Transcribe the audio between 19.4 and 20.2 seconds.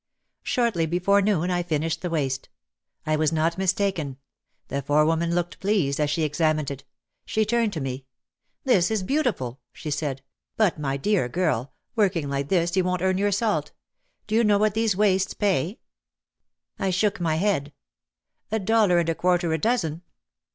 a dozen."